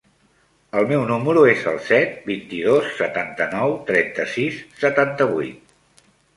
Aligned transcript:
El 0.79 0.87
meu 0.91 1.03
número 1.11 1.43
es 1.51 1.61
el 1.73 1.77
set, 1.89 2.15
vint-i-dos, 2.31 2.89
setanta-nou, 3.03 3.79
trenta-sis, 3.93 4.61
setanta-vuit. 4.85 5.81